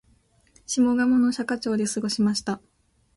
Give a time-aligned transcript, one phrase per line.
[0.65, 2.59] 下鴨の社家町で過ごしました